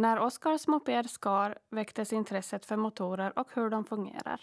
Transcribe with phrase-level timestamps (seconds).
[0.00, 4.40] När Oskars moped skar väcktes intresset för motorer och hur de fungerar.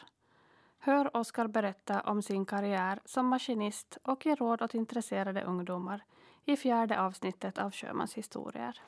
[0.80, 6.04] Hör Oskar berätta om sin karriär som maskinist och ge råd åt intresserade ungdomar
[6.46, 8.82] i fjärde avsnittet av Sjömans historier.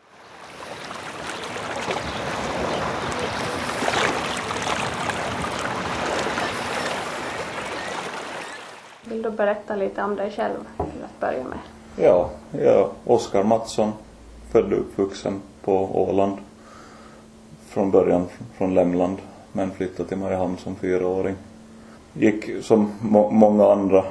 [9.04, 11.60] Vill du berätta lite om dig själv till att börja med?
[11.98, 13.92] Ja, jag är Oskar Mattsson,
[14.52, 16.38] född och uppvuxen på Åland.
[17.70, 18.26] Från början
[18.58, 19.18] från Lämland,
[19.52, 21.36] men flyttade till Mariehamn som fyraåring.
[22.14, 24.05] Gick som må många andra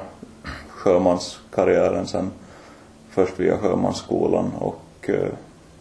[0.69, 2.31] sjömanskarriären sen.
[3.09, 5.29] Först via sjömansskolan och eh,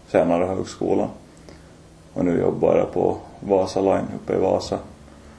[0.09, 1.09] senare högskolan.
[2.13, 4.79] Och nu jobbar jag på Vasa Line uppe i Vasa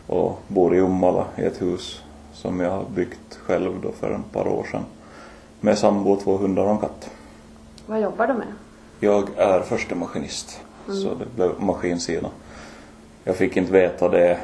[0.08, 2.02] och bor i Ummala i ett hus
[2.34, 4.84] som jag har byggt själv då för ett par år sedan.
[5.60, 7.10] Med sambo, två hundar och en katt.
[7.86, 8.54] Vad jobbar du med?
[9.00, 10.62] Jag är första maskinist.
[10.90, 11.02] Mm.
[11.02, 12.32] Så det blev maskinsidan.
[13.24, 14.38] Jag fick inte veta det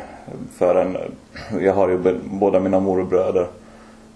[0.51, 0.97] förrän,
[1.61, 3.47] jag har ju båda mina morbröder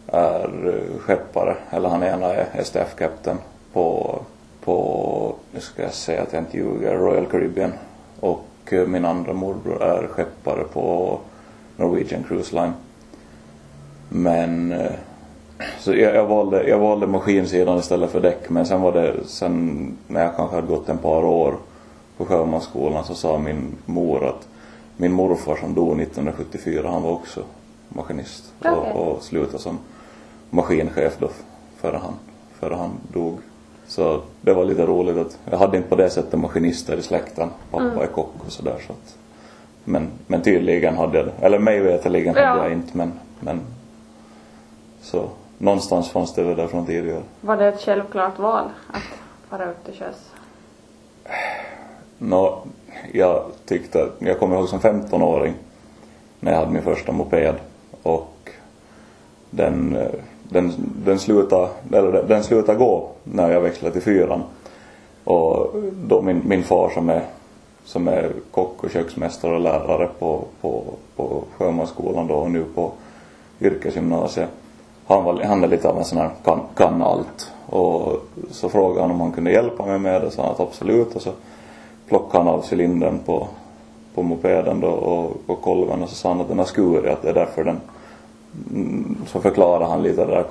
[0.07, 3.37] är eh, skeppare, eller han ena är STF-kapten
[3.73, 4.19] på,
[4.63, 7.71] på, nu ska jag säga att jag inte ljuger, Royal Caribbean.
[8.19, 11.19] Och eh, min andra morbror är skeppare på
[11.75, 12.73] Norwegian Cruise Line.
[14.09, 14.91] Men eh,
[15.79, 19.97] så jag, jag, valde, jag valde maskinsidan istället för däck men sen var det, sen
[20.07, 21.55] när jag kanske hade gått ett par år
[22.19, 24.47] på sjömansskolan så sa min mor att
[24.97, 27.43] min morfar som dog 1974 han var också
[27.89, 28.71] maskinist okay.
[28.71, 29.79] och, och slutade som
[30.49, 31.29] maskinchef då
[31.77, 32.13] före han,
[32.59, 33.39] före han dog.
[33.87, 37.49] Så det var lite roligt att jag hade inte på det sättet maskinister i släkten.
[37.71, 37.99] Pappa mm.
[37.99, 39.17] är kock och sådär så att
[39.83, 41.33] men, men tydligen hade jag det.
[41.41, 42.63] Eller mig veterligen hade ja.
[42.63, 43.61] jag inte men, men
[45.01, 47.23] så någonstans fanns det väl där från tidigare.
[47.41, 49.03] Var det ett självklart val att
[49.49, 50.31] fara upp till sjöss?
[52.21, 52.57] Nå,
[53.13, 55.53] jag tyckte, jag kommer ihåg som 15-åring
[56.39, 57.55] när jag hade min första moped
[58.03, 58.49] och
[59.49, 59.97] den,
[60.43, 60.73] den,
[61.05, 64.43] den slutade, eller den slutade gå när jag växlade till fyran.
[65.23, 65.75] Och
[66.07, 67.21] då min, min far som är,
[67.85, 70.83] som är kock och köksmästare och lärare på, på,
[71.15, 72.91] på sjömansskolan då och nu på
[73.61, 74.49] yrkesgymnasiet
[75.09, 77.51] han, var, han är lite av en sån här kan, kan allt.
[77.65, 81.15] Och så frågade han om han kunde hjälpa mig med det, så han att absolut.
[81.15, 81.31] Och så
[82.09, 83.47] plockade han av cylindern på,
[84.15, 87.21] på mopeden då och, och kolven och så sa han att den har skurit, att
[87.21, 87.79] det är därför den
[88.71, 90.45] mm, så förklarade han lite där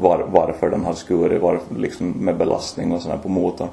[0.00, 3.68] var, varför den har skurit, var, liksom med belastning och sådär på motorn.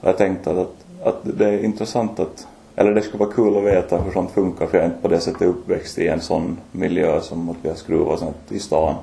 [0.00, 3.64] Och jag tänkte att, att det är intressant att, eller det skulle vara kul att
[3.64, 6.58] veta hur sånt funkar för jag är inte på det sättet uppväxt i en sån
[6.72, 8.94] miljö som att vi har skruvat sånt i stan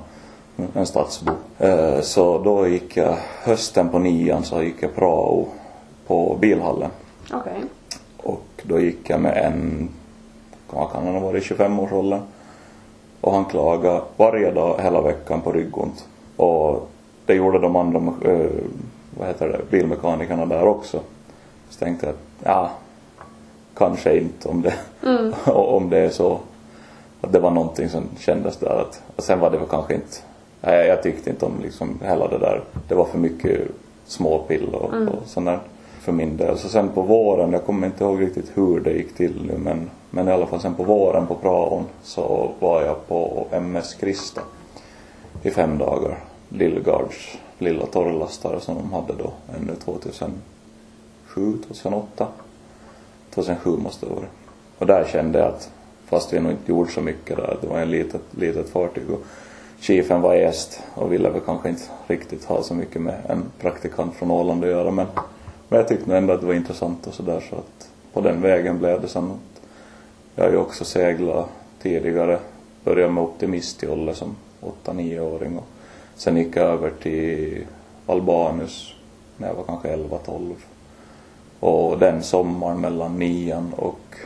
[0.74, 1.32] en stadsbo.
[1.58, 5.48] Eh, så då gick jag, hösten på nian så gick jag prao
[6.06, 6.90] på bilhallen.
[7.30, 7.52] Okej.
[7.52, 7.64] Okay.
[8.16, 9.88] Och då gick jag med en,
[10.70, 12.20] vad kan han ha varit, 25-årsåldern.
[13.20, 16.08] Och han klagade varje dag hela veckan på ryggont.
[16.36, 16.88] Och
[17.26, 18.50] det gjorde de andra, äh,
[19.18, 21.00] vad heter det, bilmekanikerna där också.
[21.68, 22.70] Så tänkte jag att, ja,
[23.74, 25.32] kanske inte om det, mm.
[25.54, 26.38] om det är så.
[27.20, 30.16] Att det var någonting som kändes där att, och sen var det väl kanske inte
[30.64, 32.62] Nej, jag tyckte inte om liksom hela det där.
[32.88, 33.60] Det var för mycket
[34.04, 35.08] småpill och, mm.
[35.08, 35.58] och sånt där
[36.02, 36.58] för min del.
[36.58, 39.90] Så sen på våren, jag kommer inte ihåg riktigt hur det gick till nu men,
[40.10, 44.40] men i alla fall sen på våren på praon så var jag på MS Krista
[45.42, 46.18] i fem dagar.
[46.48, 50.32] Lillgards lilla torrlastare som de hade då ännu 2007,
[51.68, 52.26] 2008.
[53.30, 54.26] 2007 måste det vara.
[54.78, 55.70] Och där kände jag att
[56.06, 59.20] fast vi nog inte gjorde så mycket där, det var en litet, litet fartyg och
[59.80, 64.14] chefen var gäst och ville väl kanske inte riktigt ha så mycket med en praktikant
[64.14, 65.06] från Åland att göra men,
[65.72, 68.78] men jag tyckte ändå att det var intressant och sådär så att på den vägen
[68.78, 69.32] blev det sen
[70.34, 71.48] jag har ju också seglat
[71.82, 72.38] tidigare,
[72.84, 74.36] började med optimist i optimistjolle som
[74.84, 75.66] 8-9-åring och
[76.14, 77.66] sen gick jag över till
[78.06, 78.94] Albanus
[79.36, 80.54] när jag var kanske 11-12
[81.60, 84.16] och den sommaren mellan nian och,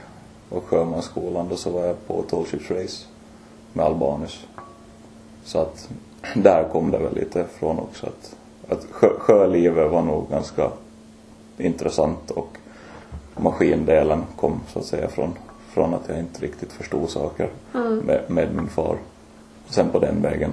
[0.48, 3.06] och sjömansskolan då så var jag på tallshipsrace
[3.72, 4.46] med Albanus.
[5.44, 5.88] Så att
[6.34, 8.36] där kom det väl lite från också att,
[8.68, 10.70] att sjö, sjölivet var nog ganska
[11.58, 12.58] intressant och
[13.36, 15.34] maskindelen kom så att säga från,
[15.68, 17.98] från att jag inte riktigt förstod saker mm.
[17.98, 18.96] med, med, min far.
[19.68, 20.52] Sen på den vägen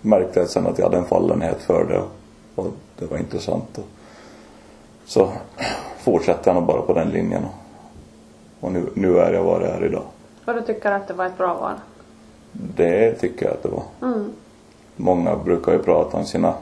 [0.00, 2.10] märkte jag sen att jag hade en fallenhet för det och,
[2.54, 3.78] och det var intressant.
[3.78, 3.84] Och,
[5.06, 5.32] så
[5.98, 7.54] fortsatte jag nog bara på den linjen och,
[8.66, 10.04] och nu, nu är jag vad jag är idag.
[10.44, 11.74] Och du tycker att det var ett bra val?
[12.52, 13.82] Det tycker jag att det var.
[14.02, 14.32] Mm.
[14.96, 16.54] Många brukar ju prata om sina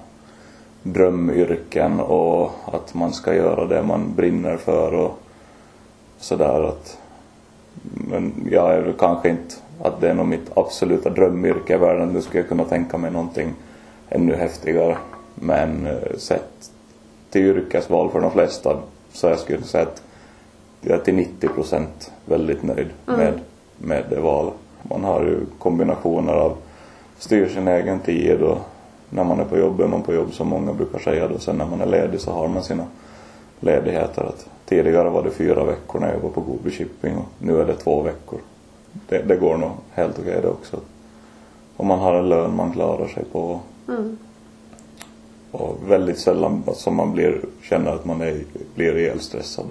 [0.82, 5.18] drömyrken och att man ska göra det man brinner för och
[6.18, 6.98] sådär att
[7.82, 12.08] men jag är väl kanske inte att det är nog mitt absoluta drömyrke i världen.
[12.08, 13.54] Nu skulle jag kunna tänka mig någonting
[14.08, 14.96] ännu häftigare.
[15.34, 16.70] Men eh, sett
[17.30, 18.78] till yrkesval för de flesta
[19.12, 20.02] så jag skulle säga att
[20.80, 23.20] jag är till 90 procent väldigt nöjd Mm.
[23.20, 23.40] med,
[23.78, 24.54] med det valet.
[24.82, 26.56] Man har ju kombinationer av
[27.18, 28.58] styr sin egen tid och
[29.14, 31.38] när man är på jobb är man på jobb som många brukar säga då.
[31.38, 32.84] Sen när man är ledig så har man sina
[33.60, 34.22] ledigheter.
[34.22, 37.64] Att tidigare var det fyra veckor när jag var på Gobi Shipping och nu är
[37.64, 38.38] det två veckor.
[39.08, 40.76] Det, det går nog helt okej det också.
[41.76, 44.18] Och man har en lön man klarar sig på Mm.
[45.50, 48.44] och väldigt sällan som man blir, känner att man är,
[48.74, 49.66] blir ihjälstressad.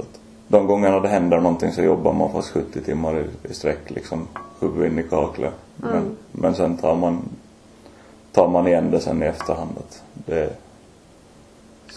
[0.48, 4.28] De gångerna det händer någonting så jobbar man fast 70 timmar i, i sträck liksom,
[4.60, 5.54] huvudet in i kaklet.
[5.76, 7.22] Men, men sen tar man,
[8.32, 9.70] tar man igen det sen i efterhand.
[10.14, 10.54] Det,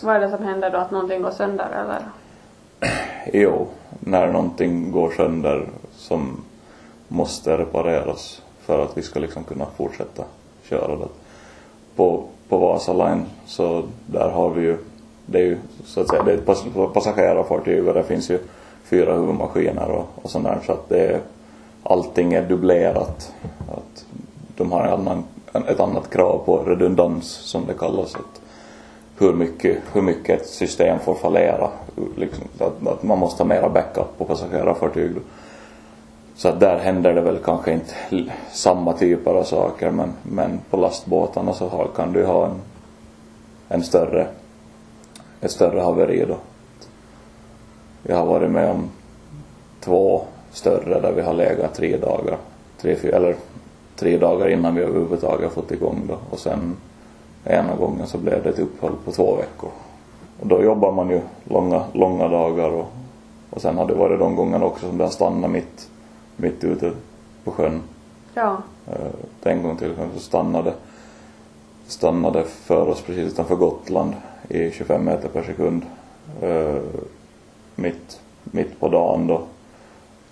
[0.03, 0.79] Vad är det som händer då?
[0.79, 2.03] Att någonting går sönder eller?
[3.33, 3.67] jo,
[4.01, 5.67] när någonting går sönder
[5.97, 6.45] som
[7.09, 10.25] måste repareras för att vi ska liksom kunna fortsätta
[10.63, 11.09] köra det.
[11.97, 14.77] På, på Vasa Line så där har vi ju,
[15.27, 18.39] det är ju så att säga, det är ett pass- passagerarfartyg och det finns ju
[18.85, 21.21] fyra huvudmaskiner och, och sånt där så att det är,
[21.83, 23.33] allting är dubblerat.
[23.69, 24.05] Att
[24.57, 25.25] de har en annan,
[25.63, 28.15] ett annat krav på redundans som det kallas.
[28.15, 28.41] Att
[29.19, 31.71] hur mycket, hur mycket ett system får fallera.
[32.17, 35.15] Liksom, att, att man måste ha mera backup på passagerarfartyg.
[35.15, 35.21] Då.
[36.37, 37.95] Så att där händer det väl kanske inte
[38.53, 42.61] samma typer av saker men, men på lastbåtarna så har, kan du ha en,
[43.69, 44.27] en större,
[45.41, 46.37] ett större haveri då.
[48.03, 48.91] Jag har varit med om
[49.81, 52.37] två större där vi har legat tre dagar.
[52.81, 53.37] Tre, fyra, eller
[53.97, 56.17] tre dagar innan vi överhuvudtaget fått igång då.
[56.31, 56.77] Och sen
[57.45, 59.71] ena gången så blev det ett uppehåll på två veckor.
[60.41, 62.87] Och då jobbar man ju långa, långa dagar och,
[63.51, 65.89] och sen har det varit de gångerna också som det har stannat mitt,
[66.37, 66.93] mitt ute
[67.45, 67.83] på sjön.
[68.35, 68.57] Ja.
[68.87, 70.73] Eh, En gång till så stannade,
[71.87, 74.13] stannade för oss precis utanför Gotland
[74.49, 75.83] i 25 meter per sekund.
[76.43, 76.77] Eh,
[77.77, 79.41] Mitt, mitt på dagen då.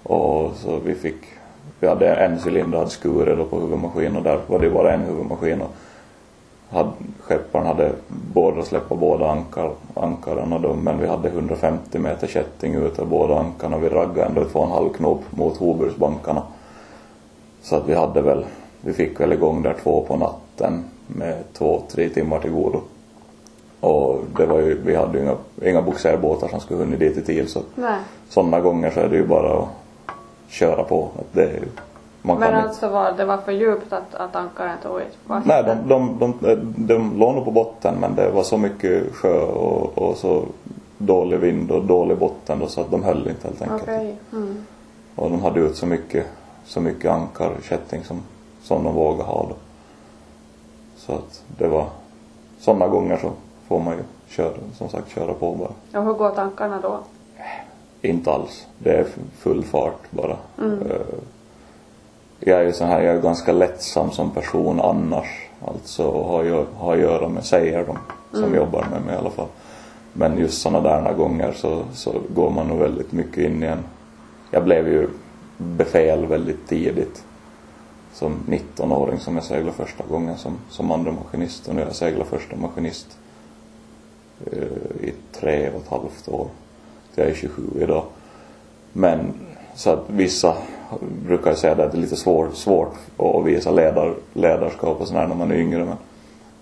[0.03, 1.17] Och så vi fick,
[1.83, 5.01] vi hade en cylinder hade skurit då på huvudmaskinen och där var det bara en
[5.01, 5.71] huvudmaskin och
[6.71, 6.91] hade,
[7.21, 12.75] skepparen hade båda släppa båda ankar, ankaren och då, men vi hade 150 meter kätting
[12.75, 16.43] ut av båda ankarna och vi raggade ändå två och en halv knop mot Hoburgsbankarna.
[17.63, 18.45] Så att vi hade väl,
[18.81, 22.81] vi fick väl igång där två på natten med två, tre timmar till godo.
[23.81, 27.23] Och det var ju, vi hade ju inga, inga bogserbåtar som skulle hunnit dit i
[27.23, 27.99] tid så Nej.
[28.29, 29.69] sådana gånger så är det ju bara att
[30.53, 31.11] köra på.
[31.19, 31.61] Att det,
[32.23, 35.01] man Men kan alltså var det var för djupt att, att ankaren tog?
[35.27, 39.15] Var Nej, de, de, de, de låg nog på botten men det var så mycket
[39.15, 40.45] sjö och, och så
[40.99, 43.83] dålig vind och dålig botten då så att de höll inte helt enkelt.
[43.83, 44.17] Okej.
[44.33, 44.65] Mm.
[45.15, 46.27] Och de hade ut så mycket,
[46.65, 48.23] så mycket ankar, kätting som,
[48.63, 49.55] som de vågade ha då.
[50.97, 51.87] Så att det var,
[52.59, 53.31] sådana gånger så
[53.69, 56.01] får man ju köra, som sagt köra på bara.
[56.01, 56.99] Och hur går tankarna då?
[58.03, 58.67] Inte alls.
[58.79, 59.07] Det är
[59.39, 60.37] full fart bara.
[60.91, 61.01] Eh,
[62.41, 65.27] Jag är ju sån här, jag är ganska lättsam som person annars.
[65.67, 67.99] Alltså har, ju, har att göra med, säger de
[68.41, 69.49] som jobbar med mig i alla fall.
[70.13, 73.79] Men just såna där gånger så, så går man nog väldigt mycket in i en...
[74.51, 75.09] Jag blev ju
[75.59, 77.25] befäl väldigt tidigt.
[78.13, 81.69] Som 19-åring som jag seglade första gången som, som andra maskinist.
[81.69, 83.19] Och nu har jag seglat första maskinist
[84.47, 86.47] eh, i tre och ett halvt år.
[87.15, 88.05] Jag är 27 idag.
[88.93, 89.33] Men
[89.75, 90.55] så att vissa
[91.27, 95.27] brukar ju säga att det är lite svår, svårt att visa ledar, ledarskap och sådär
[95.27, 95.85] när man är yngre.
[95.85, 95.97] Men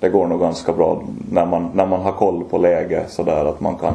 [0.00, 3.60] det går nog ganska bra när man, när man har koll på läget sådär att
[3.60, 3.94] man kan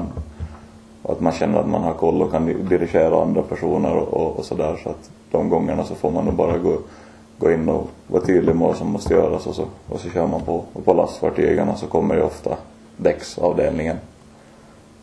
[1.10, 4.46] att man känner att man har koll och kan dirigera andra personer och, och, och
[4.46, 4.80] sådär.
[4.84, 6.78] Så att de gångerna så får man nog bara gå,
[7.38, 10.28] gå in och vara tydlig med vad som måste göras och så, och så kör
[10.28, 10.64] man på.
[10.74, 12.58] Och på lastfartygen så kommer ju ofta
[12.98, 13.98] däcksavdelningen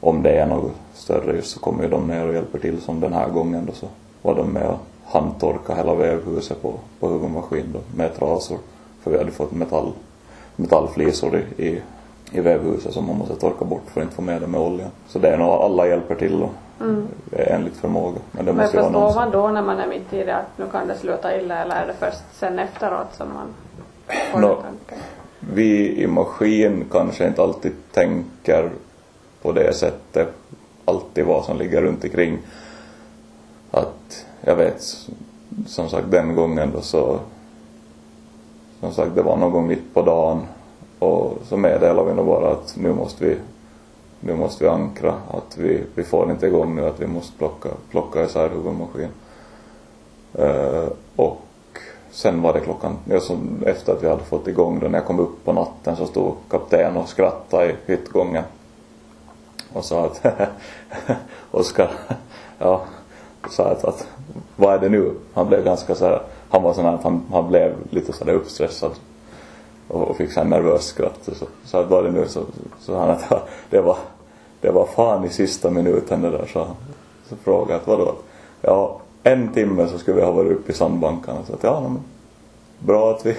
[0.03, 3.01] om det är något större just så kommer ju de ner och hjälper till som
[3.01, 3.87] den här gången då så
[4.23, 8.59] var de med och handtorka hela vävhuset på, på huvudmaskin då med trasor.
[9.03, 9.93] För vi hade fått metall,
[10.57, 11.83] metallflisor i, i,
[12.33, 14.91] i vävhuset som man måste torka bort för att inte få med det med oljan.
[15.09, 16.53] Så det är nog alla hjälper till och
[17.33, 18.19] enligt förmåga.
[18.33, 19.21] Men det Men måste någon förstår som...
[19.21, 21.77] man då när man är mitt i det att nu kan det sluta illa eller
[21.77, 23.47] är det först sen efteråt som man
[24.33, 24.99] får den tanken?
[25.55, 28.71] Vi i maskin kanske inte alltid tänker
[29.43, 30.29] på det sättet
[30.85, 32.39] alltid vad som ligger runt omkring.
[33.71, 35.07] Att jag vet
[35.67, 37.19] som sagt den gången då så
[38.81, 40.47] som sagt det var någon gång mitt på dagen
[40.99, 43.37] och så meddelade vi nog bara att nu måste vi
[44.25, 47.69] nu måste vi ankra, att vi, vi får inte igång nu, att vi måste plocka,
[47.91, 49.09] plocka isär huvudmaskin.
[50.39, 51.39] Uh, eh, och
[52.11, 55.21] sen var det klockan, alltså efter att vi hade fått igång den, när jag kom
[55.21, 58.45] upp på natten så stod kapten och skrattade i hyttgången.
[59.73, 60.27] Och sa att
[61.51, 61.91] Oskar,
[62.59, 62.83] ja,
[63.51, 64.07] sa att, att
[64.57, 65.15] vad är det nu?
[65.35, 68.33] Han blev ganska så här, han var sån här att han, han blev lite sådär
[68.33, 68.91] uppstressad
[69.89, 71.19] och, och fick så här nervöst skratt.
[71.23, 72.29] Så, så att vad är det nu?
[72.29, 72.43] Så,
[72.81, 73.97] så han att det var,
[74.61, 76.77] det var fan i sista minuten det där, sa han.
[77.29, 78.15] Så frågade jag att vadå?
[78.61, 81.39] Ja, en timme så skulle vi ha varit uppe i sandbankarna.
[81.47, 82.01] Så att ja, men,
[82.79, 83.37] bra att vi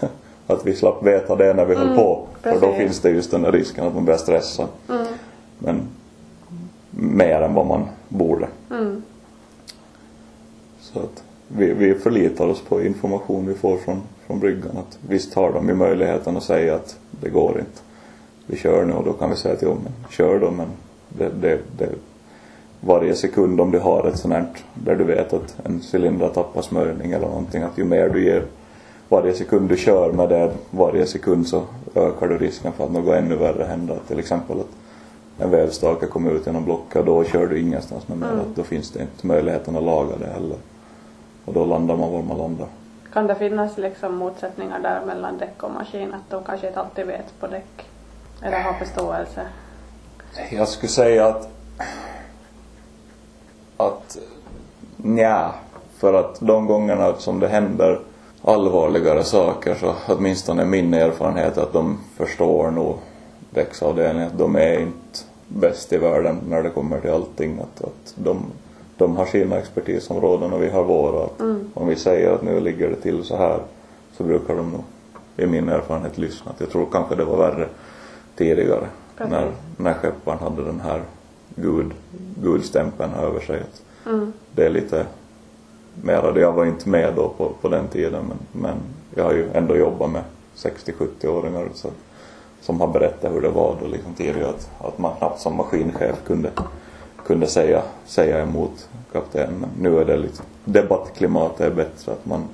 [0.46, 2.26] att vi slapp veta det när vi mm, höll på.
[2.42, 2.60] Precis.
[2.60, 4.68] För då finns det just den där risken att man börjar stressa.
[4.88, 5.06] Mm.
[5.64, 5.80] Men
[6.90, 8.48] mer än vad man borde.
[8.70, 9.02] Mm.
[10.80, 14.76] Så att vi, vi förlitar oss på information vi får från, från bryggan.
[14.76, 17.80] Att visst har de ju möjligheten att säga att det går inte.
[18.46, 19.78] Vi kör nu och då kan vi säga till dem,
[20.10, 20.66] kör då men
[21.08, 21.88] det, det, det,
[22.80, 26.62] varje sekund om du har ett sånt här där du vet att en cylinder tappar
[26.62, 28.44] smörjning eller någonting att ju mer du ger
[29.08, 31.62] varje sekund du kör med det varje sekund så
[31.94, 33.98] ökar du risken för att något ännu värre händer.
[34.08, 34.83] Till exempel att
[35.38, 38.32] en vävstake kommer ut genom blocket då kör du ingenstans med mer.
[38.32, 38.44] Mm.
[38.54, 40.58] Då finns det inte möjligheten att laga det heller.
[41.44, 42.68] Och då landar man var man landar.
[43.12, 46.14] Kan det finnas liksom motsättningar där mellan däck och maskin?
[46.14, 47.88] Att de kanske inte alltid vet på däck?
[48.42, 49.46] Eller har förståelse?
[50.50, 51.48] Jag skulle säga att
[53.76, 54.18] att
[54.96, 55.54] nja,
[55.98, 58.00] för att de gångerna som det händer
[58.42, 62.96] allvarligare saker så åtminstone min erfarenhet att de förstår nog
[63.54, 65.18] däcksavdelningen att de är inte
[65.48, 67.58] bäst i världen när det kommer till allting.
[67.58, 68.44] Att, att de,
[68.96, 71.28] de har sina expertisområden och vi har våra.
[71.40, 71.70] Mm.
[71.74, 73.60] Om vi säger att nu ligger det till så här
[74.16, 74.82] så brukar de nog
[75.36, 76.52] i min erfarenhet lyssna.
[76.58, 77.68] Jag tror kanske det var värre
[78.36, 79.32] tidigare Precis.
[79.32, 81.02] när, när skepparen hade den här
[81.54, 81.92] gud,
[82.42, 83.62] gudstämpeln över sig.
[84.06, 84.32] Mm.
[84.52, 85.06] Det är lite
[86.02, 86.40] mera.
[86.40, 88.76] Jag var inte med då på, på den tiden men, men
[89.14, 90.22] jag har ju ändå jobbat med
[90.56, 91.88] 60-70-åringar så,
[92.64, 96.24] som har berättat hur det var då liksom tidigare att, att man knappt som maskinchef
[96.26, 96.50] kunde,
[97.26, 99.66] kunde säga, säga emot kaptenen.
[99.80, 102.44] Nu är det liksom, debattklimatet är bättre att man,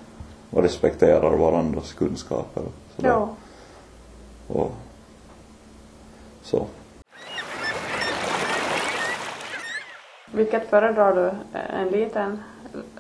[0.50, 2.62] man respekterar varandras kunskaper.
[2.96, 3.28] Så ja.
[4.48, 4.72] Och,
[6.42, 6.66] så.
[10.32, 11.58] Vilket föredrar du?
[11.80, 12.42] En liten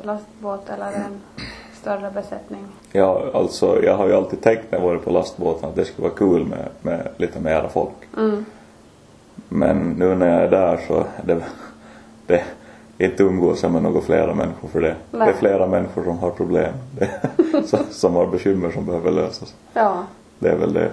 [0.02, 1.20] lastbåt eller en
[1.80, 2.66] större besättning?
[2.92, 6.08] Ja, alltså jag har ju alltid tänkt när jag varit på lastbåten att det skulle
[6.08, 7.94] vara kul med, med lite mera folk.
[8.16, 8.44] Mm.
[9.48, 11.44] Men nu när jag är där så är det,
[12.26, 12.44] det
[12.98, 14.96] inte umgås jag med några flera människor för det.
[15.10, 15.26] Nej.
[15.26, 16.72] Det är flera människor som har problem.
[16.98, 17.10] Det,
[17.90, 19.54] som har bekymmer som behöver lösas.
[19.72, 20.04] Ja.
[20.38, 20.90] Det är väl det.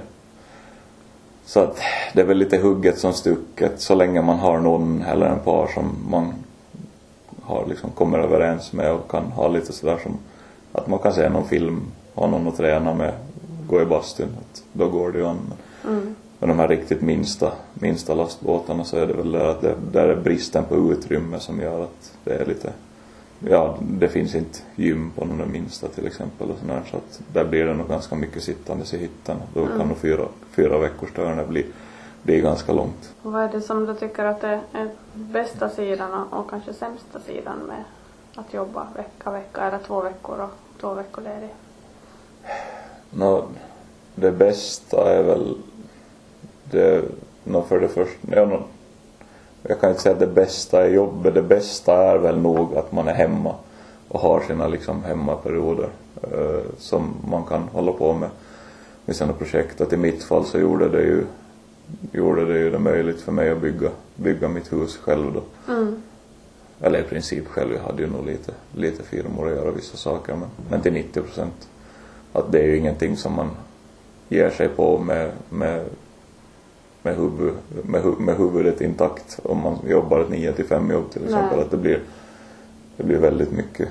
[1.46, 1.80] Så att
[2.14, 5.68] det är väl lite hugget som stucket så länge man har någon eller en par
[5.68, 6.34] som man
[7.42, 10.18] har liksom kommer överens med och kan ha lite sådär som
[10.78, 11.82] att man kan se någon film,
[12.14, 13.14] ha någon att träna med,
[13.68, 14.30] gå i bastun.
[14.40, 15.54] Att då går det ju an.
[15.88, 16.16] Mm.
[16.40, 20.08] Men de här riktigt minsta, minsta lastbåtarna så är det väl där att det, där
[20.08, 22.74] är bristen på utrymme som gör att det är lite
[23.40, 27.46] ja, det finns inte gym på de minsta till exempel och sådär, så att där
[27.46, 29.38] blir det nog ganska mycket sittandes i hytten.
[29.54, 29.78] Då mm.
[29.78, 31.66] kan nog fyra, fyra veckors törne bli,
[32.24, 33.14] bli ganska långt.
[33.22, 37.20] Och vad är det som du tycker att det är bästa sidan och kanske sämsta
[37.20, 37.84] sidan med
[38.36, 41.50] att jobba vecka, vecka eller två veckor och två veckor ledig?
[43.10, 43.44] No,
[44.16, 45.58] det bästa är väl
[46.64, 47.04] det,
[47.44, 48.64] no, för det första, ja, no,
[49.64, 51.34] jag kan inte säga att det bästa är jobbet.
[51.34, 53.56] Det bästa är väl nog att man är hemma
[54.08, 55.90] och har sina liksom hemmaperioder
[56.22, 58.30] eh, som man kan hålla på med
[59.08, 59.82] med sina projekt.
[59.82, 61.26] Att i mitt fall så gjorde det ju
[62.12, 65.74] gjorde det ju det möjligt för mig att bygga, bygga mitt hus själv då.
[65.74, 66.02] Mm.
[66.82, 67.74] Eller i princip själv.
[67.74, 71.22] Jag hade ju nog lite, lite firmor att göra vissa saker men, men till 90
[71.22, 71.70] procent.
[72.34, 73.50] Att det är ju ingenting som man
[74.30, 75.86] ger sig på med, med
[77.08, 77.54] med, huvud,
[77.84, 81.60] med, med huvudet intakt om man jobbar ett 9 till 5 jobb till exempel.
[81.60, 82.02] Att det blir,
[82.98, 83.88] det blir väldigt mycket.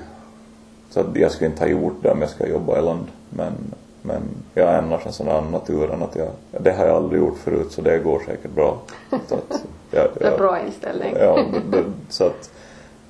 [0.89, 3.07] Så att jag skulle inte ha gjort det om jag ska jobba i land.
[3.29, 3.53] Men,
[4.01, 4.21] men
[4.53, 6.29] jag är annars en sån där naturen att jag,
[6.63, 8.77] det har jag aldrig gjort förut så det går säkert bra.
[9.09, 11.15] Så att jag, det är bra inställning.
[11.19, 12.51] Ja, det, så att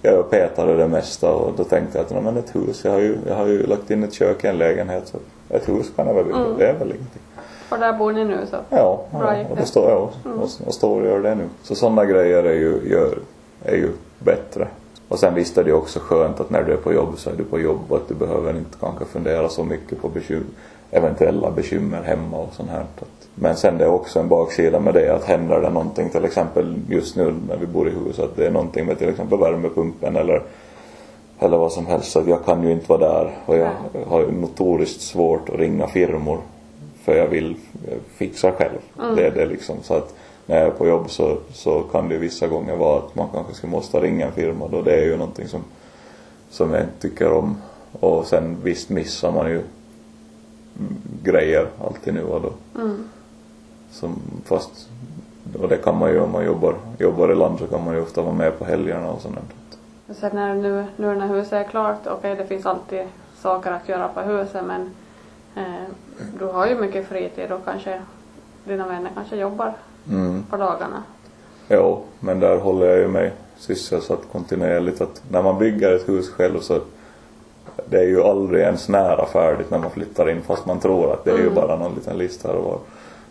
[0.01, 3.17] jag petade det mesta och då tänkte jag att men ett hus, jag har ju,
[3.27, 5.17] jag har ju lagt in ett kök i en lägenhet så
[5.49, 6.57] ett hus kan jag väl bygga, mm.
[6.57, 7.21] det är väl ingenting.
[7.69, 8.57] Och där bor ni nu så?
[8.69, 10.39] Ja, Bra ja och, det står, ja, mm.
[10.39, 11.49] och, och står och gör det nu.
[11.63, 13.17] Så sådana grejer är ju, gör,
[13.63, 13.89] är ju
[14.19, 14.67] bättre.
[15.07, 17.33] Och sen visst är det också skönt att när du är på jobb så är
[17.33, 20.45] du på jobb och att du behöver inte kanske fundera så mycket på bekymmer
[20.91, 22.85] eventuella bekymmer hemma och sånt här.
[23.35, 26.75] Men sen det är också en baksida med det att händer det någonting till exempel
[26.89, 30.15] just nu när vi bor i hus att det är någonting med till exempel värmepumpen
[30.15, 30.41] eller
[31.39, 33.69] eller vad som helst så jag kan ju inte vara där och jag
[34.07, 36.39] har ju notoriskt svårt att ringa firmor
[37.03, 37.55] för jag vill
[38.15, 38.79] fixa själv.
[38.99, 39.15] Mm.
[39.15, 40.15] Det är det liksom så att
[40.45, 43.53] när jag är på jobb så, så kan det vissa gånger vara att man kanske
[43.53, 45.63] ska måste ringa en firma då det är ju någonting som,
[46.49, 47.57] som jag inte tycker om.
[47.99, 49.61] Och sen visst missar man ju
[51.23, 52.81] grejer alltid nu och då.
[52.81, 53.09] Mm.
[53.91, 54.89] Som, fast,
[55.59, 58.01] och det kan man ju om man jobbar, jobbar i land så kan man ju
[58.01, 59.37] ofta vara med på helgerna och sånt.
[60.19, 63.07] Sen när nu, nu när huset är klart, okej okay, det finns alltid
[63.41, 64.89] saker att göra på huset men
[65.55, 65.83] eh,
[66.39, 68.01] du har ju mycket fritid och kanske
[68.63, 69.73] dina vänner kanske jobbar
[70.09, 70.43] mm.
[70.49, 71.03] på dagarna.
[71.69, 76.29] Jo, men där håller jag ju mig sysselsatt kontinuerligt att när man bygger ett hus
[76.29, 76.81] själv så
[77.89, 81.23] det är ju aldrig ens nära färdigt när man flyttar in fast man tror att
[81.23, 81.47] det är mm.
[81.47, 82.79] ju bara någon liten list här och var.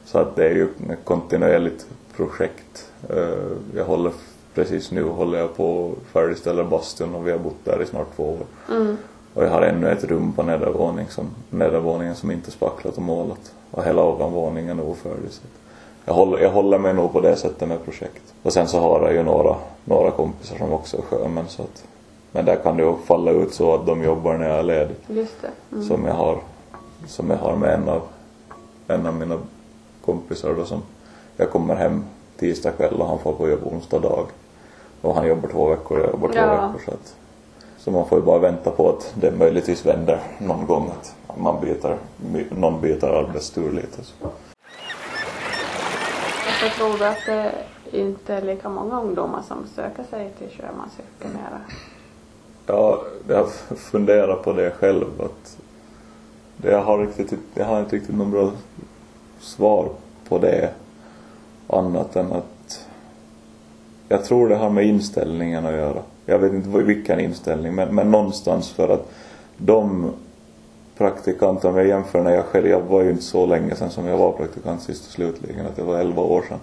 [0.04, 1.86] Så att det är ju ett kontinuerligt
[2.16, 2.90] projekt.
[3.08, 4.12] Eh, jag håller
[4.54, 8.16] precis nu håller jag på att färdigställa bastun och vi har bott där i snart
[8.16, 8.74] två år.
[8.76, 8.96] Mm.
[9.34, 13.52] Och jag har ännu ett rum på nedervåning som, nedervåningen som inte spacklat och målat.
[13.70, 15.30] Och hela ovanvåningen är ofärdig.
[15.30, 15.42] Så
[16.04, 18.34] jag, håller, jag håller mig nog på det sättet med projekt.
[18.42, 21.84] Och sen så har jag ju några, några kompisar som också är sjömän så att
[22.36, 24.96] men där kan det falla ut så att de jobbar när jag är ledig.
[25.06, 25.50] Just det.
[25.72, 25.84] Mm.
[25.84, 26.38] Som jag har,
[27.06, 28.02] som jag har med en av,
[28.88, 29.38] en av mina
[30.04, 30.82] kompisar då som
[31.36, 32.04] jag kommer hem
[32.38, 34.26] tisdag kväll och han får på jobb onsdag dag.
[35.00, 36.66] Och han jobbar två veckor och jag jobbar två ja.
[36.66, 37.16] veckor så att
[37.78, 41.60] så man får ju bara vänta på att det möjligtvis vänder någon gång att man
[41.60, 41.96] byter,
[42.50, 44.04] någon byter arbetstur lite.
[44.04, 44.14] Så.
[46.62, 47.52] Jag tror att det
[47.92, 51.60] inte är lika många ungdomar som söker sig till sjömansyrket mera?
[52.66, 55.56] Ja, jag har funderat på det själv att
[56.56, 58.50] det jag har riktigt, jag har inte riktigt någon bra
[59.40, 59.88] svar
[60.28, 60.70] på det
[61.66, 62.86] annat än att
[64.08, 66.02] jag tror det har med inställningen att göra.
[66.26, 69.12] Jag vet inte vilken inställning men, men någonstans för att
[69.56, 70.10] de
[70.96, 74.06] praktikanter, om jag jämför när jag själv, jag var ju inte så länge sedan som
[74.06, 76.58] jag var praktikant sist och slutligen, att det var 11 år sedan.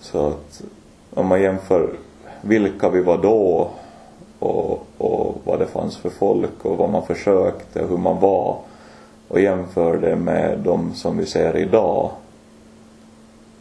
[0.00, 0.62] Så att
[1.14, 1.90] om man jämför
[2.42, 3.70] vilka vi var då
[4.38, 8.56] och, och vad det fanns för folk och vad man försökte och hur man var
[9.28, 12.10] och jämför det med de som vi ser idag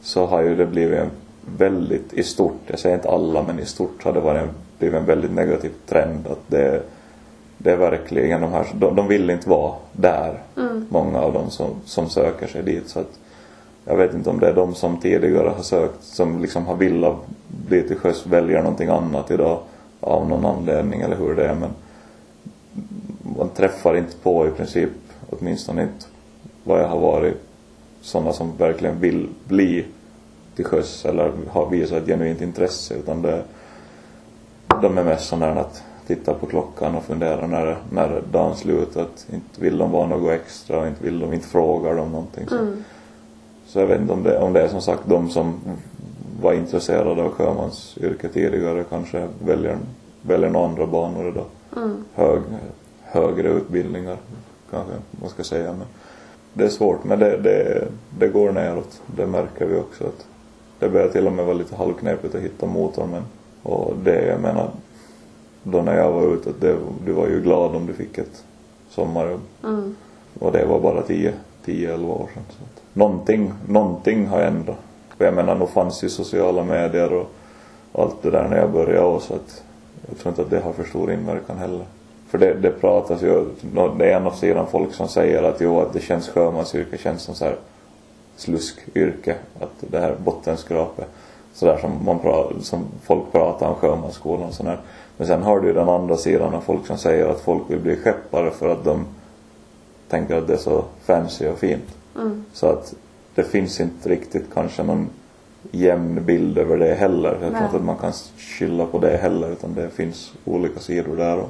[0.01, 1.11] så har ju det blivit en
[1.57, 4.99] väldigt, i stort, jag säger inte alla men i stort har det varit en, blivit
[4.99, 6.81] en väldigt negativ trend att det,
[7.57, 10.85] det är verkligen de här, de, de vill inte vara där, mm.
[10.89, 13.19] många av dem som, som söker sig dit så att
[13.85, 17.15] jag vet inte om det är de som tidigare har sökt, som liksom har velat
[17.67, 19.59] bli till sjöss, väljer någonting annat idag
[20.07, 21.69] av någon anledning eller hur det är men
[23.37, 24.89] man träffar inte på i princip,
[25.29, 26.05] åtminstone inte
[26.63, 27.37] vad jag har varit,
[28.01, 29.85] sådana som verkligen vill bli
[30.55, 33.43] till sjöss eller har visat ett genuint intresse utan det,
[34.81, 39.27] de är mest sådana att titta på klockan och fundera när, när dagen slutat.
[39.33, 42.47] Inte vill de vara något extra och inte vill de, inte frågar de någonting.
[42.47, 42.83] Så, mm.
[43.67, 45.59] så jag vet inte om det, om det är som sagt de som
[46.41, 49.77] var intresserade av sjömansyrket tidigare kanske väljer,
[50.27, 51.45] väljer några andra banor idag.
[51.75, 52.03] Mm.
[52.13, 52.41] Hög,
[53.01, 54.17] högre utbildningar
[54.71, 55.71] kanske man ska säga.
[55.71, 55.87] Men
[56.53, 57.87] det är svårt men det, det,
[58.19, 59.01] det går neråt.
[59.15, 60.27] Det märker vi också att
[60.79, 63.23] det börjar till och med vara lite halvknepigt att hitta motorn men
[63.63, 64.69] och det jag menar
[65.63, 68.43] då när jag var ute det, du var ju glad om du fick ett
[68.89, 69.41] sommarjobb.
[69.63, 69.95] Mm.
[70.39, 71.33] Och det var bara 10,
[71.65, 72.43] 10-11 år sedan.
[72.49, 74.77] Så att någonting, någonting har ändrat.
[75.17, 77.31] För jag menar, nog fanns ju sociala medier och
[77.91, 79.63] allt det där när jag började och så att
[80.09, 81.85] jag tror inte att det har för stor inverkan heller.
[82.27, 83.45] För det, det pratas ju,
[83.97, 87.21] det är en av sidan folk som säger att jo att det känns sjömansyrke känns
[87.21, 87.55] som så här
[88.35, 91.07] sluskyrke, att det här bottenskrapet
[91.57, 94.79] sådär som, man pra, som folk pratar om sjömansskolan och sådär.
[95.17, 97.79] Men sen har du ju den andra sidan av folk som säger att folk vill
[97.79, 99.05] bli skeppare för att de
[100.09, 101.97] tänker att det är så fancy och fint.
[102.15, 102.45] Mm.
[102.53, 102.93] Så att
[103.35, 105.09] det finns inte riktigt kanske någon
[105.71, 107.37] jämn bild över det heller.
[107.41, 111.15] Jag tror inte att man kan skylla på det heller utan det finns olika sidor
[111.15, 111.37] där.
[111.37, 111.49] Och,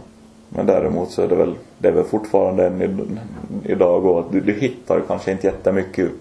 [0.49, 3.19] men däremot så är det väl, det är väl fortfarande än
[3.63, 6.11] idag och att du, du hittar kanske inte jättemycket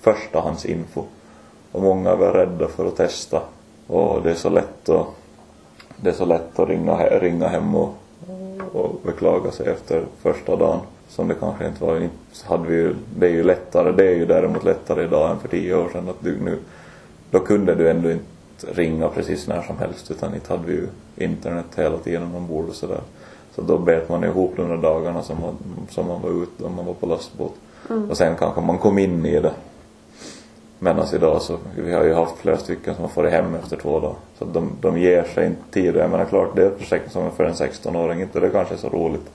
[0.00, 1.04] förstahandsinfo.
[1.72, 3.42] Och många är väl rädda för att testa.
[3.86, 5.06] Och det är så lätt att,
[5.96, 7.94] det är så lätt att ringa, ringa hem och,
[8.72, 12.08] och beklaga sig efter första dagen som det kanske inte var.
[12.44, 15.48] Hade vi ju, det är ju lättare, det är ju däremot lättare idag än för
[15.48, 16.08] tio år sedan.
[16.08, 16.58] Att du nu,
[17.32, 18.26] då kunde du ändå inte
[18.72, 22.74] ringa precis när som helst utan inte hade vi ju internet hela tiden ombord och
[22.74, 23.00] sådär.
[23.54, 25.56] Så då bet man ihop de där dagarna som man,
[25.90, 27.54] som man var ute om man var på lastbåt.
[28.10, 29.52] Och sen kanske man kom in i det.
[30.78, 34.00] Medan idag så, vi har ju haft flera stycken som har farit hem efter två
[34.00, 34.16] dagar.
[34.38, 35.96] Så de, de ger sig inte tid.
[35.96, 38.74] Jag menar klart, det är ett projekt som är för en 16-åring, inte det kanske
[38.74, 39.30] är så roligt.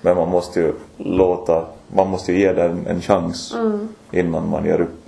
[0.00, 3.54] Men man måste ju låta, man måste ju ge det en, en chans
[4.10, 5.05] innan man ger upp.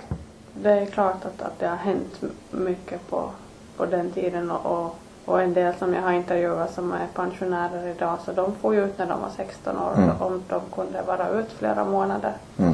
[0.61, 3.29] Det är klart att, att det har hänt mycket på,
[3.77, 4.95] på den tiden och, och,
[5.25, 8.85] och en del som jag har intervjuat som är pensionärer idag så de får ju
[8.85, 10.09] ut när de var 16 år Mm.
[10.19, 12.33] om de kunde vara ut flera månader.
[12.57, 12.73] Mm.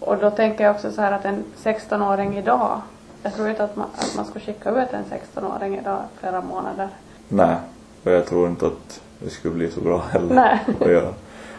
[0.00, 2.80] Och då tänker jag också så här att en 16-åring idag,
[3.22, 6.88] jag tror inte att man, att man ska skicka ut en 16-åring idag flera månader.
[7.28, 7.56] Nej,
[8.04, 10.60] och jag tror inte att det skulle bli så bra heller Nej.
[10.80, 11.12] att göra.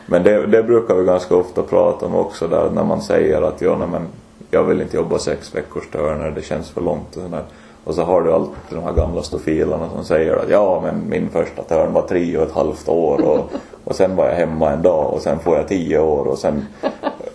[0.05, 3.61] Men det, det brukar vi ganska ofta prata om också där när man säger att
[3.61, 4.07] ja, nej, men
[4.51, 7.43] jag vill inte jobba sex veckors törner, det känns för långt och sådär.
[7.83, 11.29] Och så har du alltid de här gamla stofilerna som säger att ja men min
[11.29, 13.51] första törn var tre och ett halvt år och,
[13.83, 16.65] och sen var jag hemma en dag och sen får jag tio år och sen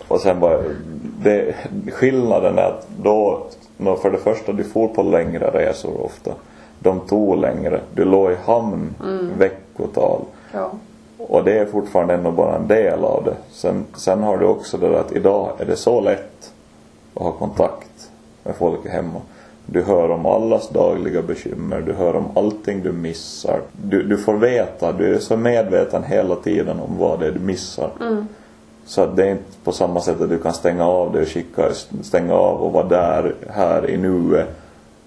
[0.07, 0.63] och sen var
[1.23, 1.55] det,
[1.93, 3.47] skillnaden är att då,
[3.77, 6.31] för det första du får på längre resor ofta.
[6.79, 7.79] De tog längre.
[7.93, 8.95] Du låg i hamn
[9.37, 10.21] veckotal.
[10.53, 10.71] Ja.
[11.17, 13.35] Och det är fortfarande ändå bara en del av det.
[13.51, 16.51] Sen, sen har du också det där att idag är det så lätt
[17.15, 18.11] att ha kontakt
[18.43, 19.21] med folk hemma.
[19.65, 23.61] Du hör om allas dagliga bekymmer, du hör om allting du missar.
[23.71, 27.39] Du, du får veta, du är så medveten hela tiden om vad det är du
[27.39, 27.89] missar.
[28.85, 31.27] Så att det är inte på samma sätt att du kan stänga av det och
[31.27, 31.69] skicka,
[32.01, 34.47] stänga av och vara där, här i nuet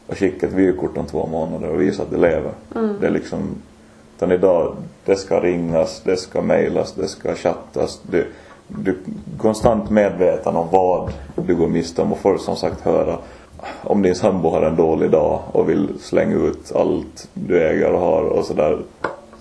[0.06, 2.52] och skicka ett vykort om två månader och visa att du lever.
[3.00, 3.40] Det är liksom,
[4.16, 8.00] utan idag, det ska ringas, det ska mejlas, det ska chattas.
[8.10, 8.26] Du,
[8.68, 8.96] du är
[9.38, 13.18] konstant medveten om vad du går miste om och får som sagt höra
[13.82, 18.00] om din sambo har en dålig dag och vill slänga ut allt du äger och
[18.00, 18.78] har och sådär.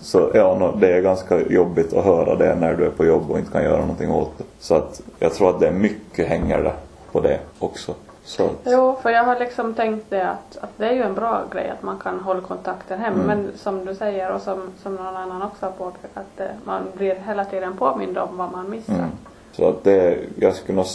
[0.00, 3.38] Så ja, det är ganska jobbigt att höra det när du är på jobb och
[3.38, 4.44] inte kan göra någonting åt det.
[4.60, 6.72] Så att jag tror att det är mycket hänger det
[7.12, 7.94] på det också.
[8.28, 11.44] Så Jo, för jag har liksom tänkt det att, att det är ju en bra
[11.52, 13.14] grej att man kan hålla kontakten hem.
[13.14, 16.82] Men som du säger och som, som någon annan också har påpekat att eh, man
[16.96, 18.94] blir hela tiden påmind om vad man missar.
[18.94, 19.10] Mm.
[19.52, 20.86] Så att det, jag skulle nog,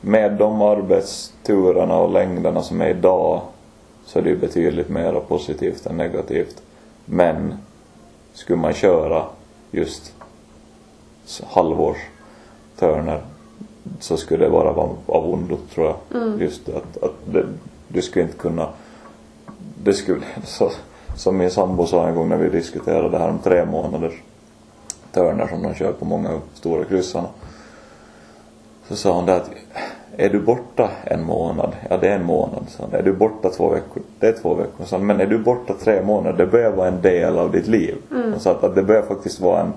[0.00, 3.40] med de arbetsturerna och längderna som är idag
[4.06, 6.62] så är det ju betydligt mer positivt än negativt.
[7.04, 7.54] Men
[8.32, 9.24] skulle man köra
[9.70, 10.14] just
[11.46, 13.22] halvårstörner
[14.00, 14.68] så skulle det vara
[15.06, 16.40] av ondo tror jag.
[16.40, 17.46] Just att, att det,
[17.88, 18.68] du skulle inte kunna
[19.84, 20.70] det skulle, så,
[21.16, 24.14] som min sambo sa en gång när vi diskuterade det här om tre månaders
[25.12, 27.28] törner som de kör på många stora kryssarna.
[28.88, 29.50] Så sa hon det att
[30.16, 31.72] är du borta en månad?
[31.90, 32.64] Ja det är en månad.
[32.68, 34.02] Så Är du borta två veckor?
[34.18, 34.84] Det är två veckor.
[34.84, 36.38] Så Men är du borta tre månader?
[36.38, 37.96] Det börjar vara en del av ditt liv.
[38.10, 39.72] Hon sa att, att det börjar faktiskt vara en,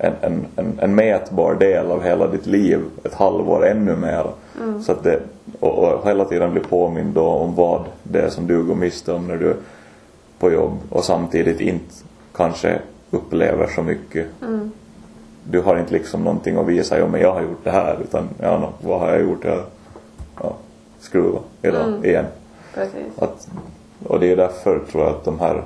[0.00, 2.80] en, en, en, en mätbar del av hela ditt liv.
[3.04, 4.26] Ett halvår ännu mer.
[4.82, 5.20] Så att det,
[5.60, 9.12] och, och hela tiden bli påmind då om vad det är som du går miste
[9.12, 9.56] om när du är
[10.38, 10.78] på jobb.
[10.90, 11.94] Och samtidigt inte
[12.32, 12.78] kanske
[13.10, 14.26] upplever så mycket
[15.44, 18.28] du har inte liksom någonting att visa, ja men jag har gjort det här utan
[18.38, 19.44] ja, vad har jag gjort?
[19.44, 19.62] Jag
[20.42, 20.56] ja,
[21.00, 22.24] skruva idag igen.
[22.74, 23.18] Precis.
[23.18, 23.48] Att,
[24.06, 25.64] och det är därför tror jag att de här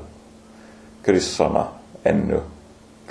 [1.05, 1.67] kryssarna
[2.03, 2.41] ännu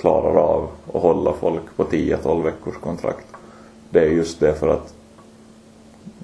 [0.04, 3.26] klarar av att hålla folk på 10-12 veckors kontrakt.
[3.90, 4.94] Det är just det för att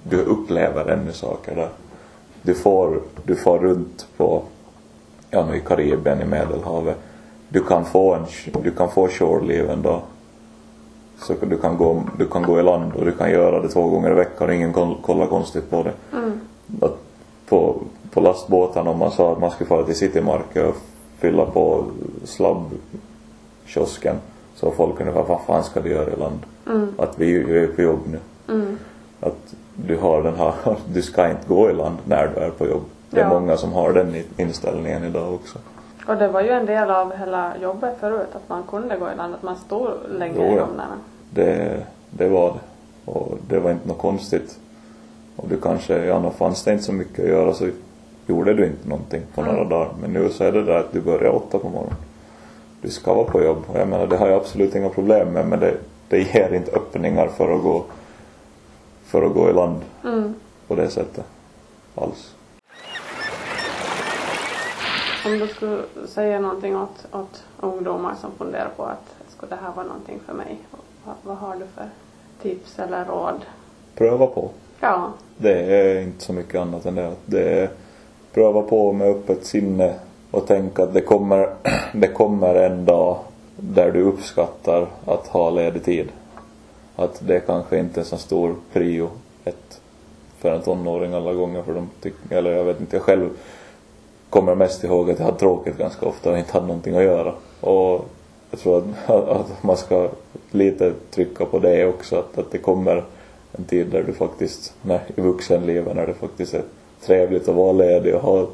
[0.08, 1.68] du upplever ännu saker där.
[2.42, 4.42] Du får, du får runt på,
[5.30, 6.96] ja nu i Karibien, i Medelhavet.
[7.48, 8.24] Du kan få en,
[8.62, 10.00] du kan få shore leave en dag.
[11.18, 13.88] Så du kan, gå, du kan gå i land och du kan göra det två
[13.88, 15.92] gånger i veckan och ingen koll- kollar konstigt på det.
[16.86, 16.96] Att
[17.48, 17.76] på,
[18.10, 20.76] på lastbåtarna om man sa att man skulle fara till Citymarket och
[21.18, 21.84] fylla på
[23.70, 24.16] slabbkiosken
[24.54, 26.38] så folk ungefär vad fan ska du göra i land?
[26.98, 28.18] Att vi är på jobb nu.
[29.20, 30.54] Att du har den här,
[30.94, 32.82] du ska inte gå i land när du är på jobb.
[33.10, 33.28] Det är Ja.
[33.40, 35.58] många som har den inställningen idag också.
[36.06, 39.16] Och det var ju en del av hela jobbet förut att man kunde gå i
[39.16, 40.96] land, att man stod länge Jo, i hamnarna.
[41.30, 41.80] Det,
[42.10, 43.10] det var det.
[43.12, 44.58] Och det var inte något konstigt.
[45.36, 47.68] Och du kanske, ja då fanns det inte så mycket att göra så
[48.26, 49.88] gjorde du inte någonting på några dagar.
[50.02, 51.96] Men nu så är det där att du börjar åtta på morgonen.
[52.82, 53.64] Du ska vara på jobb.
[53.66, 55.76] Och jag menar det har jag absolut inga problem med men det,
[56.08, 57.84] det ger inte öppningar för att gå
[59.04, 60.34] för att gå i land Mm.
[60.68, 61.24] på det sättet.
[61.94, 62.34] Alls.
[65.26, 69.72] Om du skulle säga någonting åt, åt ungdomar som funderar på att skulle det här
[69.76, 70.58] vara någonting för mig?
[71.04, 71.88] Vad, vad har du för
[72.42, 73.40] tips eller råd?
[73.94, 74.50] Pröva på.
[74.80, 77.12] Ja, Det är inte så mycket annat än det.
[77.26, 77.70] det är
[78.32, 79.94] pröva på med öppet sinne
[80.30, 81.48] och tänka att det kommer,
[81.92, 83.18] det kommer en dag
[83.56, 86.08] där du uppskattar att ha ledig tid.
[86.96, 89.10] Att det kanske inte är så stor prio
[89.44, 89.80] ett
[90.38, 93.30] för en tonåring alla gånger för de tycker, eller jag vet inte, jag själv
[94.30, 97.34] kommer mest ihåg att jag hade tråkigt ganska ofta och inte hade någonting att göra.
[97.60, 98.04] Och
[98.50, 100.08] jag tror att, att man ska
[100.50, 103.04] lite trycka på det också, att, att det kommer
[103.52, 106.62] en tid där du faktiskt, när, i vuxenlivet, när det faktiskt är
[107.00, 108.46] trevligt att vara ledig och ha,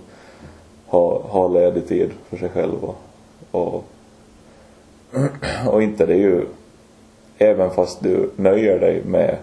[0.87, 2.97] ha, ha ledig tid för sig själv och,
[3.51, 3.85] och,
[5.67, 6.45] och inte det är ju,
[7.39, 9.37] även fast du nöjer dig med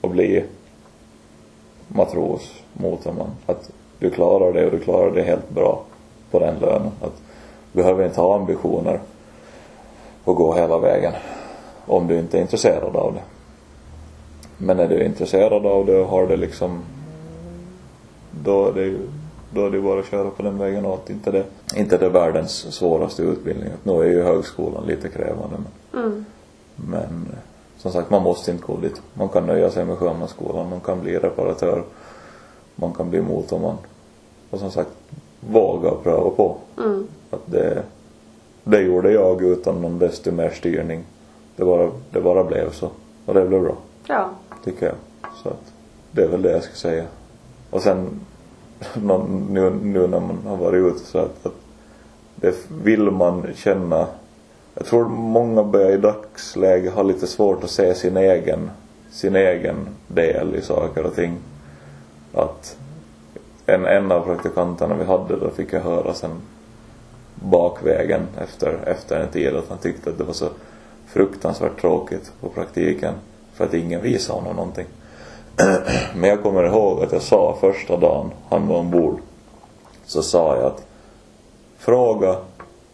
[0.00, 0.44] att bli
[1.88, 5.82] matros, motorman, att du klarar det och du klarar det helt bra
[6.30, 6.92] på den lönen.
[7.00, 7.22] Att
[7.72, 9.00] du behöver inte ha ambitioner
[10.24, 11.12] att gå hela vägen
[11.86, 13.22] om du inte är intresserad av det.
[14.58, 16.82] Men är du intresserad av det och har det liksom
[18.44, 18.98] då är det ju
[19.50, 21.10] då är det bara att köra på den vägen åt.
[21.10, 21.44] Inte det,
[21.76, 23.68] inte det världens svåraste utbildning.
[23.82, 25.56] Nu är ju högskolan lite krävande
[25.92, 26.24] men, Mm.
[26.76, 27.28] men
[27.76, 29.02] som sagt man måste inte gå dit.
[29.14, 31.82] Man kan nöja sig med sjömansskolan, man kan bli reparatör,
[32.74, 33.76] man kan bli motorman.
[34.50, 34.90] Och som sagt,
[35.40, 36.56] våga pröva på.
[36.78, 37.06] Mm.
[37.30, 37.82] Att det,
[38.64, 41.02] det gjorde jag utan någon desto mer styrning.
[41.56, 42.88] Det bara, det bara blev så.
[43.26, 43.74] Och det blev bra,
[44.06, 44.30] Ja.
[44.64, 44.94] tycker jag.
[45.42, 45.72] Så att
[46.10, 47.04] det är väl det jag ska säga.
[47.70, 48.20] Och sen
[48.94, 51.54] någon, nu, nu när man har varit ute så att, att
[52.36, 54.06] det vill man känna.
[54.74, 58.70] Jag tror många börjar i dagsläget ha lite svårt att se sin egen,
[59.10, 61.36] sin egen del i saker och ting.
[62.32, 62.76] Att
[63.66, 66.30] en, en av praktikanterna vi hade då fick jag höra sen
[67.34, 70.48] bakvägen efter, efter en tid att han tyckte att det var så
[71.06, 73.14] fruktansvärt tråkigt på praktiken
[73.54, 74.86] för att ingen visade honom någonting.
[76.14, 79.20] Men jag kommer ihåg att jag sa första dagen han var ombord
[80.06, 80.86] så sa jag att
[81.78, 82.36] fråga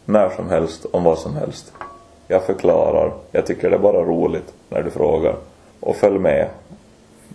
[0.04, 1.72] när som helst om vad som helst.
[2.28, 3.12] Jag förklarar.
[3.32, 5.36] Jag tycker det är bara roligt när du frågar.
[5.80, 6.48] Och följ med.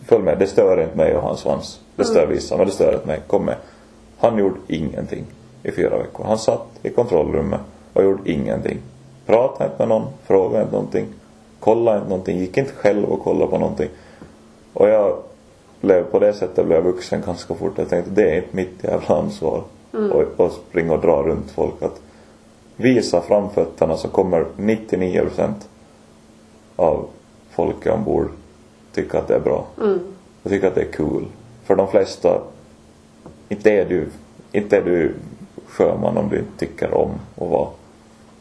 [0.05, 0.39] Följ med.
[0.39, 1.79] Det stör inte mig och hans svans.
[1.95, 3.19] Det stör vissa men det stör inte mig.
[3.27, 3.55] Kom med.
[4.17, 5.25] Han gjorde ingenting
[5.63, 6.25] i fyra veckor.
[6.25, 7.59] Han satt i kontrollrummet
[7.93, 8.77] och gjorde ingenting.
[9.25, 11.05] Pratade inte med någon, frågade inte någonting,
[11.59, 13.89] kollade inte någonting, gick inte själv och kollade på någonting.
[14.73, 15.17] Och jag
[15.81, 17.73] blev på det sättet blev jag vuxen ganska fort.
[17.77, 19.63] Jag tänkte det är inte mitt jävla ansvar.
[19.91, 21.81] Och, och springa och dra runt folk.
[21.81, 22.01] Att
[22.75, 25.53] visa framfötterna så kommer 99%
[26.75, 27.07] av
[27.51, 28.29] folket ombord
[28.93, 29.65] tycka att det är bra.
[29.81, 29.99] Mm.
[30.43, 31.25] Jag tycker att det är kul.
[31.63, 32.41] För de flesta,
[33.49, 34.09] inte är du,
[34.51, 35.15] inte är du
[35.67, 37.69] sjöman om du inte tycker om att vara.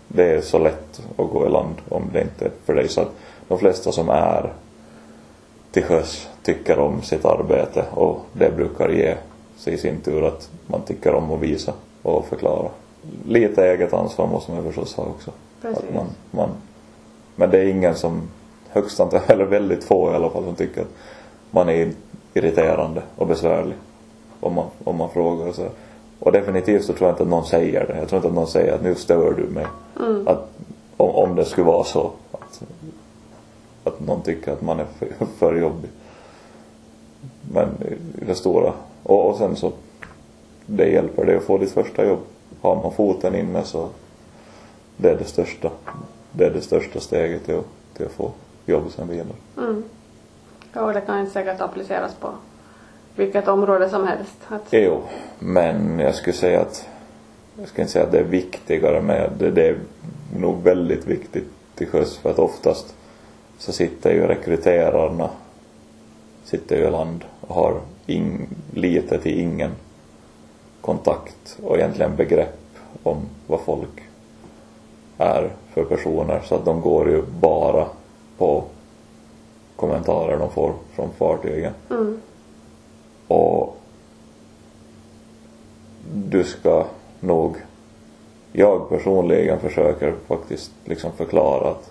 [0.09, 2.89] Det är så lätt att gå i land om det inte är för dig.
[2.89, 3.13] Så att
[3.49, 4.53] de flesta som är
[5.71, 9.15] till sjöss tycker om sitt arbete och det brukar ge
[9.57, 12.69] sig i sin tur att man tycker om att visa och förklara.
[13.27, 15.31] Lite eget ansvar måste man förstås ha också.
[15.63, 15.85] Precis.
[15.85, 16.49] Att man, man,
[17.37, 18.23] men det är ingen som,
[18.69, 20.95] högst antal, eller väldigt få i alla fall, som tycker att
[21.51, 21.93] man är
[22.35, 23.77] irriterande och besvärlig.
[24.41, 25.67] Om man, om man frågar och så.
[26.19, 27.99] Och definitivt så tror jag inte att någon säger det.
[27.99, 29.67] Jag tror inte att någon säger att nu stör du mig.
[30.27, 30.51] Att,
[30.97, 32.11] om, om det skulle vara så.
[32.33, 32.63] Att,
[33.89, 35.91] att någon tycker att man är för, för jobbig.
[37.53, 37.69] Men
[38.23, 38.73] i det stora.
[39.03, 39.73] Och, och sen så,
[40.67, 42.21] det hjälper dig att få ditt första jobb.
[42.61, 43.89] Har man foten inne så
[44.97, 45.71] det är det största.
[46.33, 48.31] Det är det största steget till att, till att få
[48.67, 49.27] jobb sen vidare.
[49.57, 49.85] Mm.
[50.73, 52.31] Ja, och det kan säkert appliceras på
[53.17, 54.37] vilket område som helst.
[54.49, 55.03] Att, Jo,
[55.39, 56.89] men jag skulle säga att
[57.59, 59.51] jag ska inte säga att det är viktigare med det.
[59.51, 59.79] Det är
[60.37, 62.95] nog väldigt viktigt till sjöss för att oftast
[63.59, 65.31] så sitter ju rekryterarna
[66.49, 69.71] sitter ju i land och har in, lite till ingen
[70.81, 72.59] kontakt och egentligen begrepp
[73.03, 73.17] om
[73.47, 74.03] vad folk
[75.19, 77.87] är för personer så att de går ju bara
[78.39, 78.65] på
[79.77, 81.73] kommentarer de får från fartygen.
[81.91, 82.21] mm.
[83.29, 83.77] Och
[86.15, 86.87] du ska
[87.21, 87.57] nog,
[88.53, 91.91] jag personligen försöker faktiskt liksom förklara att,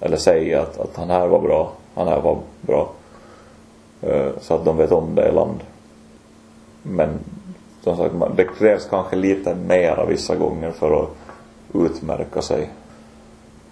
[0.00, 2.88] eller säga att, att han här var bra, han här var bra.
[4.02, 5.60] Eh, Så att de vet om det i land.
[6.82, 7.08] Men
[7.84, 11.08] som sagt, man- det krävs kanske lite mera vissa gånger för att
[11.74, 12.70] utmärka sig.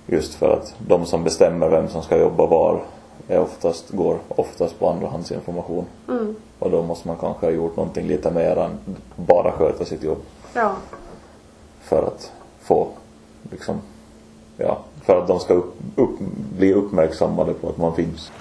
[0.07, 2.81] Just för att de som bestämmer vem som ska jobba var
[3.29, 5.85] är oftast, går oftast på andrahandsinformation.
[6.09, 6.37] Mm.
[6.59, 8.71] Och då måste man kanske ha gjort någonting lite mer än
[9.17, 10.19] bara sköta sitt jobb.
[10.55, 10.73] Ja.
[11.81, 12.89] För att få,
[13.51, 13.81] liksom,
[14.57, 16.19] ja, för att de ska upp, upp,
[16.59, 18.33] bli uppmärksammade på att man finns.